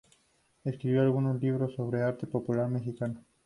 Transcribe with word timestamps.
Escribió 0.63 1.03
algunos 1.03 1.39
libros 1.39 1.75
sobre 1.75 2.01
arte 2.01 2.25
popular 2.25 2.67
mexicano. 2.67 3.23